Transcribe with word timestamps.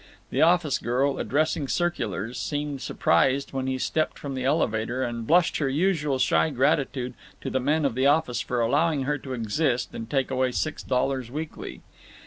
The 0.31 0.41
office 0.41 0.79
girl, 0.79 1.19
addressing 1.19 1.67
circulars, 1.67 2.39
seemed 2.39 2.81
surprised 2.81 3.53
when 3.53 3.67
he 3.67 3.77
stepped 3.77 4.17
from 4.17 4.33
the 4.33 4.43
elevator, 4.43 5.03
and 5.03 5.27
blushed 5.27 5.57
her 5.57 5.69
usual 5.69 6.17
shy 6.17 6.49
gratitude 6.49 7.13
to 7.41 7.51
the 7.51 7.59
men 7.59 7.85
of 7.85 7.93
the 7.93 8.07
office 8.07 8.41
for 8.41 8.61
allowing 8.61 9.03
her 9.03 9.19
to 9.19 9.33
exist 9.33 9.93
and 9.93 10.09
take 10.09 10.31
away 10.31 10.53
six 10.53 10.81
dollars 10.81 11.29
weekly. 11.29 11.81